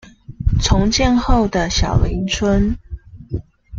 [0.59, 2.75] 重建後的小林村